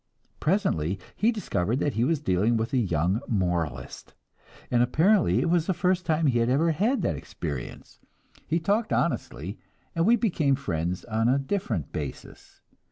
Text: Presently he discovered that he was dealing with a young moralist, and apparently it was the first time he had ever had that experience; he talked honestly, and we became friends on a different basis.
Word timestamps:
Presently 0.39 0.99
he 1.15 1.31
discovered 1.31 1.77
that 1.77 1.93
he 1.93 2.03
was 2.03 2.19
dealing 2.19 2.57
with 2.57 2.73
a 2.73 2.77
young 2.79 3.21
moralist, 3.27 4.15
and 4.71 4.81
apparently 4.81 5.41
it 5.41 5.49
was 5.51 5.67
the 5.67 5.75
first 5.75 6.07
time 6.07 6.25
he 6.25 6.39
had 6.39 6.49
ever 6.49 6.71
had 6.71 7.03
that 7.03 7.15
experience; 7.15 7.99
he 8.47 8.59
talked 8.59 8.91
honestly, 8.91 9.59
and 9.93 10.07
we 10.07 10.15
became 10.15 10.55
friends 10.55 11.05
on 11.05 11.29
a 11.29 11.37
different 11.37 11.91
basis. 11.91 12.61